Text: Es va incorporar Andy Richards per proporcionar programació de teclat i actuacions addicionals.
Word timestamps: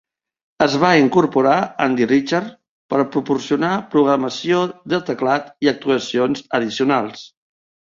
Es 0.65 0.77
va 0.83 0.89
incorporar 1.01 1.57
Andy 1.85 2.07
Richards 2.11 2.55
per 2.95 3.03
proporcionar 3.17 3.71
programació 3.93 4.65
de 4.95 5.03
teclat 5.13 5.55
i 5.69 5.73
actuacions 5.75 6.45
addicionals. 6.61 7.25